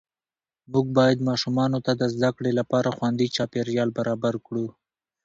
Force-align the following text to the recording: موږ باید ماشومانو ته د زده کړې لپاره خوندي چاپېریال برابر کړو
موږ 0.71 0.85
باید 0.97 1.25
ماشومانو 1.29 1.79
ته 1.85 1.91
د 2.01 2.03
زده 2.13 2.29
کړې 2.37 2.51
لپاره 2.59 2.95
خوندي 2.95 3.27
چاپېریال 3.35 3.89
برابر 3.97 4.33
کړو 4.45 4.65